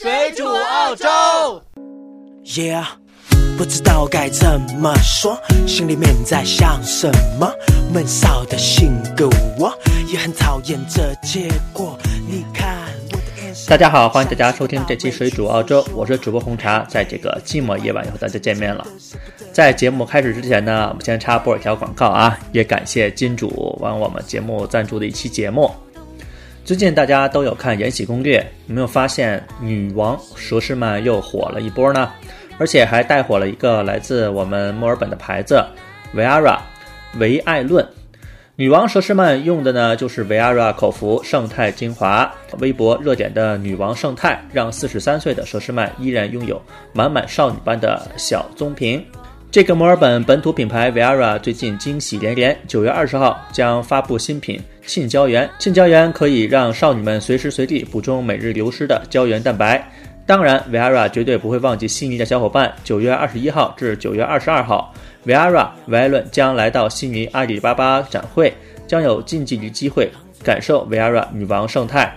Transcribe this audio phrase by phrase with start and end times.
[0.00, 1.08] 水煮澳洲。
[2.44, 2.84] Yeah，
[3.56, 5.36] 不知道该怎么说，
[5.66, 7.52] 心里面在想什么。
[7.92, 9.76] 闷骚的性格，我
[10.06, 11.98] 也很讨厌这结果。
[12.28, 18.86] 你看我的眼神大家好，欢迎大家收听这期《水煮澳洲》，我是主播红茶，在这个寂寞夜晚又和大家见面了。
[19.52, 25.68] 在节目开始之前呢，我们先插播一条广告啊，也感谢金主往我们节目赞助的一期节目。
[26.68, 32.10] 最近大家都有看《延禧攻略》，有没有发现女王佘诗曼又火了一波呢？
[32.58, 35.64] 而且还带火了一个来自我们墨尔本的牌子
[36.14, 36.58] Viara
[37.18, 37.88] 维爱论。
[38.54, 46.60] 女王佘诗曼用的呢就是 Viara 口服胜肽精华，微博热点的女王胜肽让四十三岁的佘诗曼依然拥有
[46.92, 49.02] 满满少女般的小棕瓶。
[49.50, 55.48] 这个墨尔本本土品牌 Viara 最近惊喜连连，九月二十号将发布新品沁胶原。
[55.58, 59.86] 沁胶原可以让少女们随时随地补充每日流失的胶原蛋白。
[60.26, 62.72] 当然，Viara 绝对不会忘记悉尼的小伙伴。
[62.82, 64.92] 九月二十一号至九月二十二号
[65.26, 68.52] ，Viara 维艾论将来到悉尼阿里巴巴展会，
[68.86, 70.10] 将有近距离机会
[70.42, 72.10] 感受 Viara 女王胜肽。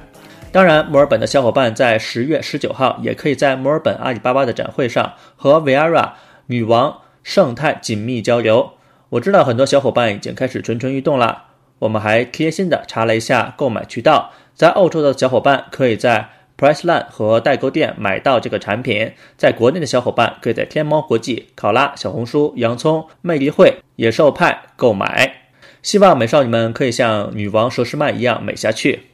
[0.52, 6.12] 当然，墨尔本的小伙伴在十月十九号也可以在墨尔本阿里巴巴的展会上和 Viara
[6.48, 8.72] 女王胜肽紧密交流。
[9.10, 11.51] 我知道很多小伙伴已经开始蠢蠢欲动了。
[11.82, 25.48] 我们还贴心的查了一下购买渠道，在澳洲的小伙伴可以在 Priceline 和代购店买到这个产品，在国内的小伙伴可以在天猫国际、考拉、小红书、洋葱、魅力会、野兽派购买。
[25.82, 29.08] 希望美少女们可以像女王佘诗曼一样美下去。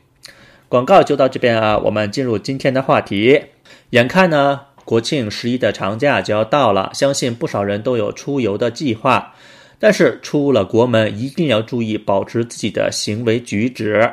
[0.68, 3.46] 广告就到这边啊，我们进入今天的话题。
[3.92, 9.34] 眼看呢，国庆十一的长假就要到了，相信不少人都有出游的计划。
[9.80, 14.10] 但是出了国门，一定要注意保持自己的行为举止，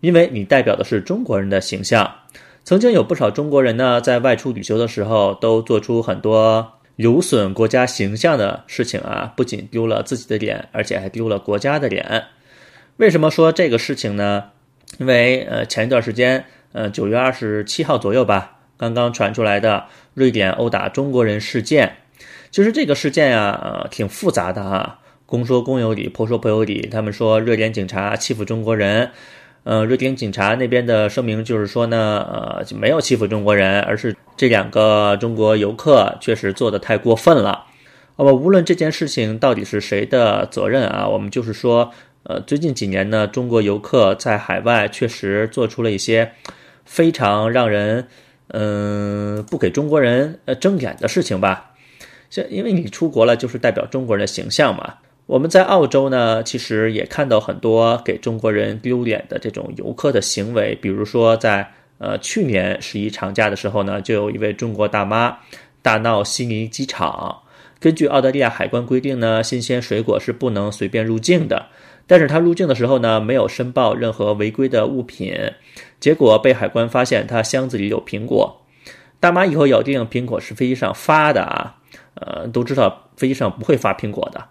[0.00, 2.14] 因为你代表的是中国人的形象。
[2.64, 12.24] 曾经有不少中国人呢，在外出旅游的时候，都做出很多有损国家形象的事情啊，不仅丢了自己的脸，而且还丢了国家的脸。
[12.98, 14.44] 为什么说这个事情呢？
[14.98, 21.96] 因为呃，前一段时间，呃，九月二十七号左右吧，刚刚传出来的瑞典殴打中国人事件。
[22.50, 25.00] 其实这个事件呀，挺复杂的哈。
[25.26, 26.88] 公说公有理，婆说婆有理。
[26.90, 29.10] 他们说瑞典警察欺负中国人，
[29.64, 37.66] 呃，瑞典警察那边的声明就是说呢，呃，就没有欺负中国人，而是这两个中国游客确实做的太过分了。
[38.16, 41.90] 那么无论这件事情到底是谁的责任啊，我们就是说，
[42.22, 46.32] 呃，最近几年呢，中国游客在海外确实做出了一些
[46.86, 48.08] 非常让人
[48.50, 51.72] 嗯、不给中国人呃睁眼的事情吧。
[52.30, 54.94] 像因为你出国了，就是代表中国人的形象嘛。
[55.26, 65.36] 我们在澳洲呢，其实也看到很多给中国人丢脸的这种游客的行为，比如说在呃去年十一长假的时候呢，就有一位中国大妈
[65.82, 67.42] 大闹悉尼机场。
[67.78, 71.66] 根据澳大利亚海关规定呢，新鲜水果是不能随便入境的，
[72.06, 75.34] 但是他入境的时候呢，没有申报任何违规的物品，
[76.00, 78.62] 结果被海关发现他箱子里有苹果。
[79.20, 81.76] 大妈以后咬定苹果是飞机上发的啊，
[82.20, 84.44] 呃，都知道飞机上不会发苹果的。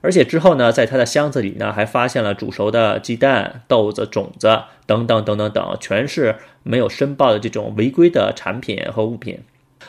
[0.00, 9.40] 而且之后呢，在他的箱子里呢，还发现了煮熟的鸡蛋、豆子、种子等等等等等，全是没有申报的这种违规的产品和物品。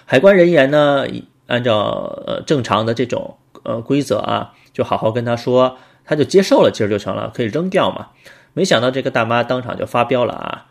[0.05, 1.05] 海关人员呢，
[1.47, 8.09] 按照呃正常的这种呃规则啊，就好好跟他说，他就接受了，其实就成了，可以扔掉嘛。
[8.53, 10.65] 没想到这个大妈当场就发飙了啊！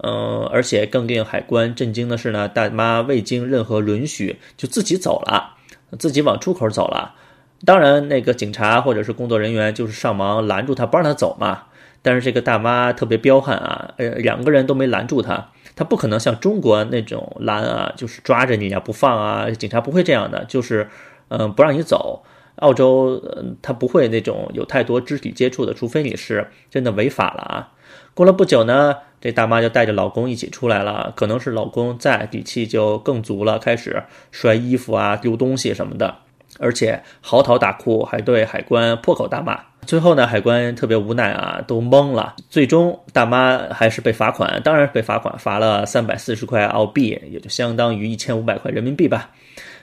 [0.00, 5.56] 嗯，而且更令海关震惊的是呢，大妈未经任何允许就自己走了，
[5.98, 7.14] 自己往出口走了。
[7.64, 11.64] 当然，那个警察或者是工作人员就是上忙拦住他，不让他走嘛。
[12.02, 20.88] 但是这个大妈特别彪悍啊，呃，两个人都没拦住他，他不可能像中国那种拦啊，就是抓着你啊不放啊，警察不会这样的，就是
[21.28, 22.24] 嗯、不让你走。
[22.56, 27.72] 澳洲，嗯，他不会那种有太多肢体接触的，除非你是真的违法了啊。
[28.14, 36.14] 过了不久呢，这大妈就带着老公一起出来了，可能是老公在，底气就更足了，开始摔衣服啊、丢东西什么的，
[36.58, 39.60] 而且嚎啕大哭，还对海关破口大骂。
[39.86, 42.36] 最后呢，海关特别无奈啊，都懵了。
[42.50, 49.30] 最终大妈还是被罚款，当然被罚款，罚了三百四十块澳币，也就相当于一千五百块人民币吧。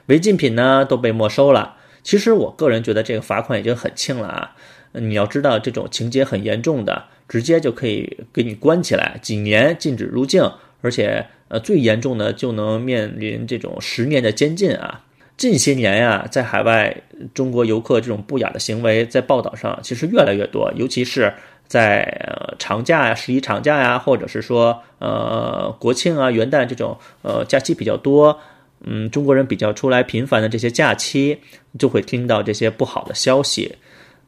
[0.06, 1.76] 违禁品呢都被没收了。
[2.04, 4.52] 其实我个人觉得这个罚款已经很轻了啊！
[4.92, 10.44] 你要知道，这种情节很严重的，直接就可以给你关起来，几年禁止入境，
[10.82, 15.02] 而且呃最严重的就能面临这种十年的监禁啊！
[15.38, 16.96] 近些年呀，在海外
[17.34, 21.34] 中国游客这种不雅的行为，在报道上其实越来越多，尤其是
[21.68, 28.40] 在呃长假呀、十一长假呀，或者是说呃国庆啊、元旦这种呃假期比较多，
[28.86, 31.38] 嗯，中国人比较出来频繁的这些假期，
[31.78, 33.76] 就会听到这些不好的消息，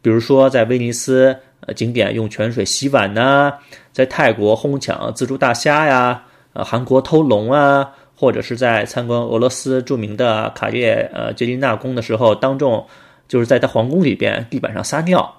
[0.02, 3.54] 比如说在威尼斯呃景点用泉水洗碗呐，
[3.92, 6.24] 在泰国哄抢自助大虾呀，
[6.54, 12.86] 呃韩国偷龙啊，或者是在参观俄罗斯著名的卡列呃捷琳娜宫的时候，当众
[13.28, 15.36] 就是在他皇宫里边地板上撒尿，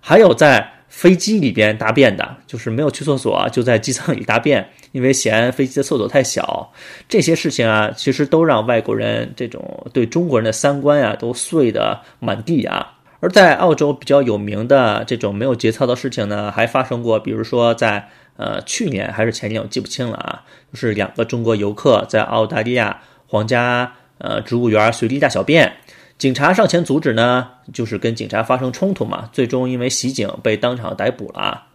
[0.00, 0.72] 还有在。
[0.88, 6.72] 飞机里边大便的，就是没有去厕所，就在机舱里大便，因为嫌飞机的厕所太小。
[7.08, 12.95] 这些事情啊，其实都让外国人这种对中国人的三观啊，都碎的满地啊。
[13.26, 25.72] 而在澳洲比较有名的这种没有节操的事情呢，还发生过，比如说在呃去年还是前年，我记不清了啊，就是两个中国游客在澳大利亚皇家呃植物园随地大小便。
[26.18, 31.66] 警察上前阻止呢，就是跟警察发生冲突嘛，最终因为袭警被当场逮捕了啊。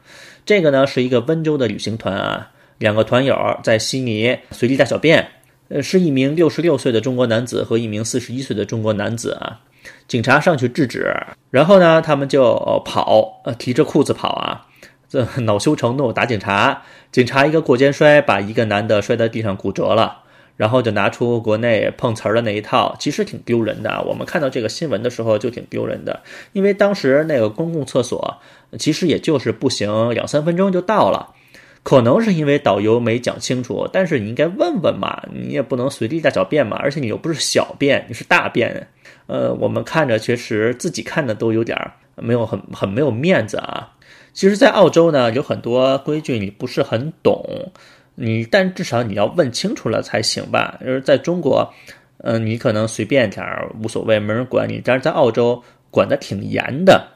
[0.46, 5.28] 这个呢是一个温州的旅行团啊，两个团友在悉尼随地大小便，
[5.68, 9.60] 呃，是一名六十六岁的中国男子和一名四十一岁的中国男子啊。
[10.08, 11.14] 警察上去制止，
[11.50, 14.68] 然后呢，他们就跑，呃，提着裤子跑啊，
[15.08, 20.20] 这 恼羞成怒打警察，警察一个过肩摔，把一个男的摔在地上骨折了。
[20.58, 24.04] 然后就拿出国内碰瓷儿的那一套，其实挺丢人的。
[24.06, 28.38] 我们看到这个新闻的时候就挺丢人的，因为当时那个公共厕所
[28.78, 31.34] 其实也就是步行两三分钟就到了，
[31.82, 38.88] 可能是因为导游没讲清楚，但是你应该问问嘛，你也不能随地大小便嘛，而且你又不是小便，你是大便。
[39.28, 41.78] 呃，我们看着确实自己看的都有点
[42.16, 43.94] 没有很很没有面子啊。
[44.34, 47.72] 其实，在澳洲呢，有很多规矩你不是很懂。
[48.16, 50.78] 你但至少你要问清楚了才行吧。
[50.82, 51.74] 就是在中国，
[52.18, 54.82] 嗯，你可能随便点儿无所谓，没人管你。
[54.84, 57.08] 但是在澳洲管得挺严的，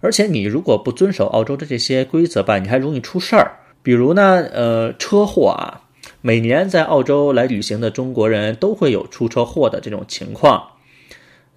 [0.00, 3.52] 而且你如果不遵守澳洲的这些规则吧，你还容易出事儿。
[3.82, 5.82] 比如呢，呃，车祸啊，
[6.20, 10.62] 每年在澳洲来旅行的中国人都会有出车祸的这种情况，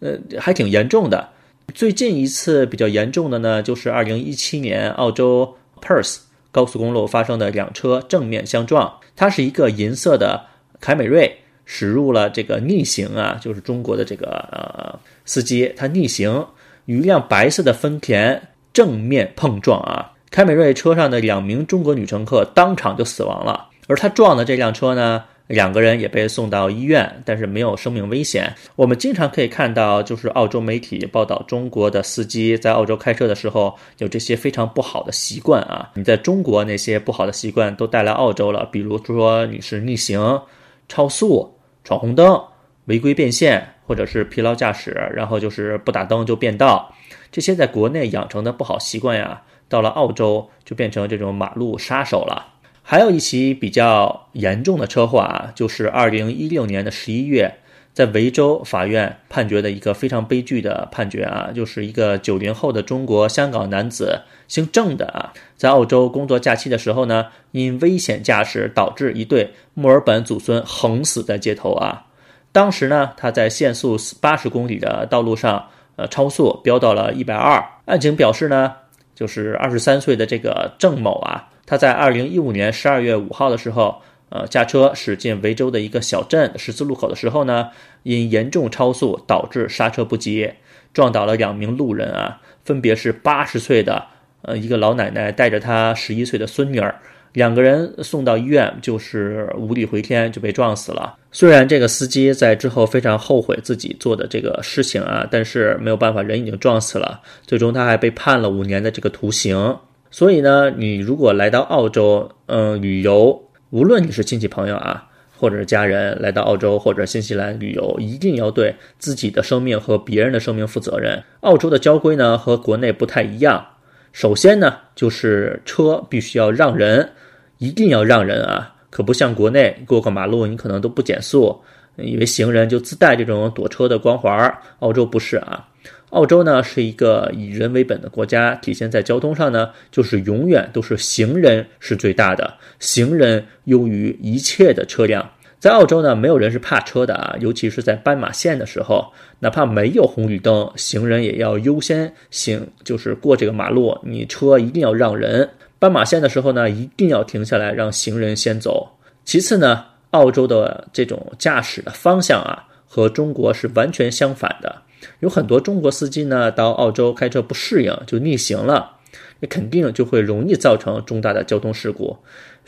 [0.03, 1.29] 呃，还挺严重的。
[1.73, 6.17] 最近一次比较严重的呢，就是二零一七年澳洲 Perth。
[6.53, 10.45] 高速公路发生的两车正面相撞，它是一个银色的
[10.79, 16.45] 凯美瑞驶入了这个逆行啊，就是中国的这个呃司机他逆行
[16.85, 25.23] 与一辆白色的丰田正面碰撞啊，凯美瑞车上的两名中国女乘客当场就死亡了，而他撞的这辆车呢。
[25.47, 28.53] 两个人也被送到医院，但是没有生命危险。
[28.75, 35.91] 我们经常可以看到，就是澳洲媒体报道中国的司机在澳洲开车的时候有这些非常不好的习惯啊。
[35.95, 40.41] 你在中国那些不好的习惯都带来澳洲了，比如说你是逆行、
[40.87, 41.53] 超速、
[41.83, 42.41] 闯红灯、
[42.85, 46.95] 违规变线，或者是疲劳驾驶，然后就是不打灯就变道，
[47.31, 52.52] 这些在国内养成的不好习惯呀，到了澳洲就变成这种马路杀手了。
[52.85, 57.55] 还有一起比较严重的车祸啊，就是二零一六年的十一月，
[57.93, 72.07] 在维州法院判决的一个非常悲剧的判决啊，就是一个九零后的中国香港男子，姓郑的啊，在澳洲工作假期的时候呢，因危险驾驶导致一对墨尔本祖孙横死在街头啊。
[72.51, 77.63] 当时呢，他在限速八十公里的道路上，呃，超速飙到了一百二。
[77.85, 78.73] 案情表示呢，
[79.15, 81.49] 就是二十三岁的这个郑某啊。
[81.65, 87.69] 他在二零一五年十二月五号的时候，呃，驾车驶进维州的一个小镇十字路口的时候呢，
[88.03, 90.49] 因严重超速导致刹车不及，
[90.93, 94.03] 撞倒了两名路人啊，分别是八十岁的
[94.41, 96.93] 呃一个老奶奶带着她十一岁的孙女儿，
[97.31, 101.15] 两个人送到医院就是无力回天就被撞死了。
[101.31, 109.77] 虽然这个司机在之后非常后悔自己做的这个事情啊，但是没有办法，人已经撞死了，最终他还被判了五年的这个徒刑。
[110.13, 115.03] 所以呢，你如果来到澳洲，嗯，旅游，无论你是亲戚朋友啊，
[115.35, 121.19] 或者是家人来到澳洲或者新西兰旅游，一定要对自己的生命和别人的生命负责任。
[121.39, 123.65] 澳洲的交规呢和国内不太一样。
[124.11, 127.09] 首先呢，就是车必须要让人，
[127.57, 131.59] 一定要让人啊，可不像国内过个马路你可能都不减速，
[131.95, 134.55] 以为行人就自带这种躲车的光环。
[134.77, 135.67] 澳洲不是啊。
[136.13, 145.27] 澳洲呢是一个以人为本的国家，体现在交通上呢，就是永远都是行人是最大的，行人优于一切的车辆。
[145.59, 155.49] 在澳洲呢，没有人是怕车的啊，尤其是在斑马线的时候，哪怕没有红绿灯，行人也要优先行，就是过这个马路，你车一定要让人。
[155.79, 158.87] 斑马线的时候呢，一定要停下来让行人先走。
[159.25, 164.81] 其次呢，澳洲的这种驾驶的方向啊，和中国是完全相反的。
[165.19, 168.97] 有很多中国司机呢，到澳洲开车不适应，就逆行了。
[169.39, 172.17] 那肯定就会容易造成重大的交通事故。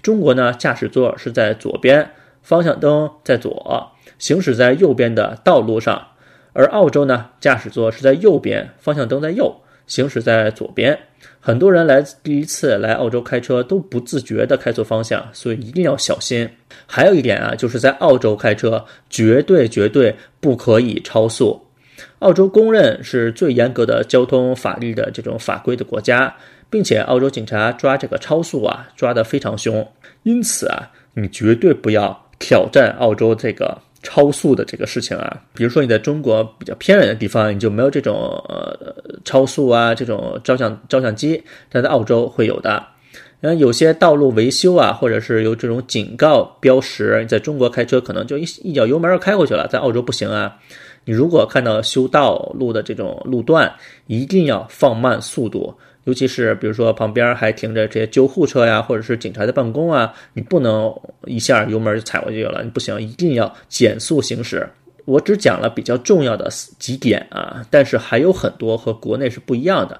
[0.01, 2.11] 中国呢，驾驶座是在左边，
[2.43, 5.95] 方向灯在左，行驶在右边的道路上；
[6.53, 10.99] 而澳洲呢，驾驶座是在右边，方向灯在右，行驶在左边。
[11.39, 16.49] 很多人来第一次来澳洲开车都不自觉地开错方向，所以一定要小心。
[16.85, 21.64] 还有一点啊，就是在澳洲开车绝对绝对不可以超速。
[22.19, 26.35] 澳洲公认是最严格的交通法律的这种法规的国家，
[26.69, 29.87] 并且澳洲警察抓这个超速啊抓得非常凶。
[30.23, 33.77] 因此啊，你绝对不要挑战澳洲这个。
[34.07, 38.13] 超速的这个事情啊，比如说你在中国比较偏远的地方，你就没有这种
[38.47, 42.85] 呃超速啊这种照相照相机，但在澳洲会有的。
[43.39, 50.55] 然后有些道路维修啊，或者是有这种警告标识，你在中国开车可能就一一脚油门就开过去了，在澳洲不行啊。
[51.05, 53.73] 你如果看到修道路的这种路段，
[54.07, 55.73] 一定要放慢速度。
[56.03, 60.93] 尤其是比如说旁边还停着这些救护车呀，或者是警察的办公啊，你不能
[61.25, 64.69] 一下油门就踩过去了，你不行，一定要减速行驶。
[65.05, 66.47] 我只讲了比较重要的
[66.77, 69.99] 几点啊，但是还有很多和国内是不一样的，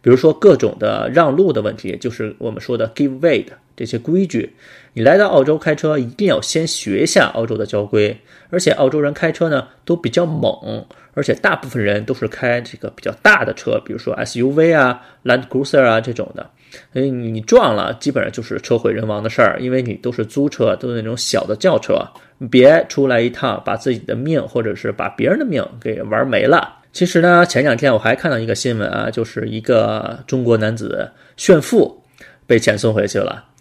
[0.00, 4.54] 比如说各种的让路的问题，就是我们说的 give way 的这些规矩。
[4.92, 8.16] 你来到澳洲开车，一定要先学一下澳洲的交规，
[8.50, 10.84] 而且澳洲人开车呢都比较猛。
[11.14, 16.48] 而且大部分人都是开这个比较大的车，比如说 SUV 啊、Land Cruiser 啊这种的，
[16.90, 22.02] 所以你撞了，基本上就是车毁人亡的事儿，因为你都是租车，都是那种小的轿车，
[22.50, 26.78] 别出来一趟把自己的命或者是把别人的命给玩没了。
[26.94, 32.02] 其实呢，前两天我还看到一个新闻啊，就是一个中国男子炫富
[32.46, 33.51] 被遣送回去了。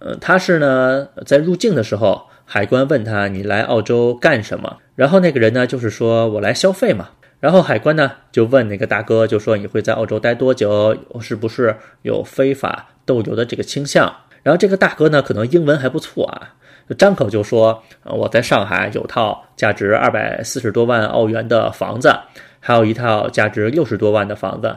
[0.00, 2.26] 呃，他是呢在入境的时候。
[2.52, 7.10] 海关问他：“你来澳洲干什么？”然后那个人呢，就是说我来消费嘛。
[7.38, 10.98] 然后海关呢就问那个大哥，就说你会在澳洲待多久？
[11.20, 14.12] 是不是有非法逗留的这个倾向？
[14.42, 16.54] 然后这个大哥呢，可能英文还不错啊，
[16.88, 22.12] 就张口就说：“我在上海有套价值二百四十多万澳元的房子，
[22.58, 24.76] 还有一套价值六十多万的房子。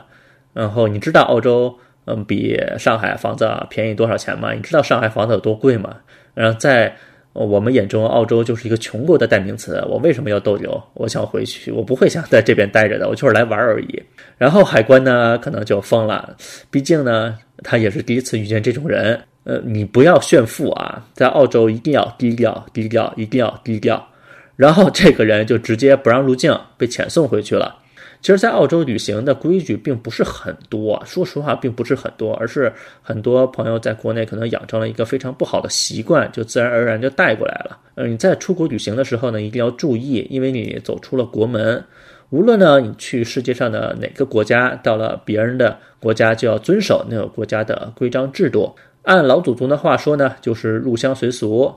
[0.53, 4.53] 然后你知道澳洲嗯比上海房子便宜多少钱吗？
[4.53, 5.97] 你知道上海房子有多贵吗？
[6.33, 6.95] 然后在。”
[7.35, 9.83] 我们眼中，澳洲就是一个穷国的代名词。
[9.89, 10.79] 我为什么要逗留？
[10.93, 14.03] 我想回去，我不会想在这边待着的，我就是来玩而已。
[14.37, 16.37] 然后海关呢，可能就疯了，
[16.69, 19.19] 毕竟呢，他也是第一次遇见这种人。
[19.45, 24.07] 呃，你不要炫富啊，在澳洲一定要低调，低调，一定要低调。
[24.55, 27.75] 然后这个人就直接不让入境，被遣送回去了。
[28.23, 37.77] 其实，在澳洲旅行的规矩并不是很多，说实话，并不是很多，而是很多朋友在国内可能养成了一个非常不好的习惯，就自然而然就带过来了。
[37.95, 41.83] 嗯，你在出国旅行的时候呢，一定要注意，因为你走出了国门，
[42.29, 48.73] 无论呢你去世界上的哪个国家，到了别人的国家就要遵守那个国家的规章制度。
[49.01, 51.75] 按老祖宗的话说呢，就是入乡随俗。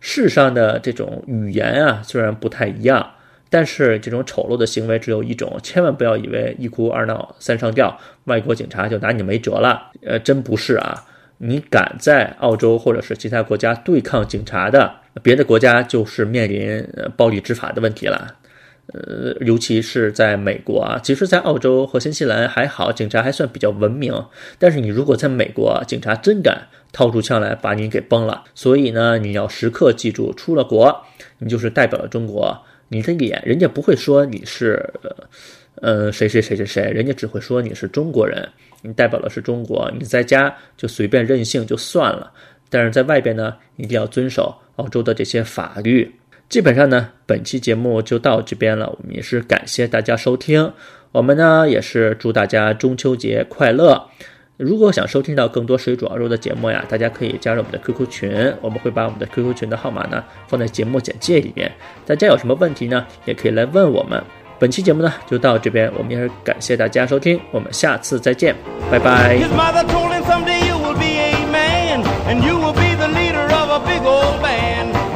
[0.00, 3.10] 世上的这种语言啊，虽然不太一样。
[3.54, 9.92] 但是这种丑陋的行为只有一种，千万不要以为一哭二闹三上吊，外国警察就拿你没辙了。
[10.04, 11.04] 呃，真不是啊！
[11.38, 14.92] 你敢在澳洲或者是其他国家对抗警察的，
[15.22, 16.84] 别的国家就是面临
[17.16, 18.26] 暴力执法的问题了。
[18.92, 24.12] 呃，尤其是在美国啊，其实，在澳洲和新西兰还好，警察还算比较文明。
[24.58, 28.42] 但是你如果在美国，警察真敢掏出枪来把你给崩了。
[28.52, 31.04] 所以呢，你要时刻记住，出了国，
[31.38, 32.60] 你就是代表了中国。
[32.88, 34.82] 你的脸，人家不会说你是，
[35.76, 38.48] 呃，谁谁谁谁谁，人家只会说你是中国人，
[38.82, 39.90] 你代表的是中国。
[39.98, 42.32] 你在家就随便任性就算了，
[42.68, 46.14] 但是在外边呢，一定要遵守澳洲的这些法律。
[46.48, 48.88] 基本上呢，本期节目就到这边了。
[48.90, 50.72] 我们也是感谢大家收听，
[51.10, 54.08] 我们呢也是祝大家中秋节快乐。
[54.56, 61.72] 如果想收听到更多水煮熬肉的节目呀，大家可以加入我们的 QQ 群，我们会把我们的 QQ 群的号码呢放在节目简介里面。
[62.06, 64.22] 大家有什么问题呢，也可以来问我们。
[64.60, 68.54] 本期节目呢就到这边，我们也是感谢大家收听，我们下次再见，
[68.88, 69.36] 拜拜。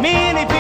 [0.03, 0.58] Many people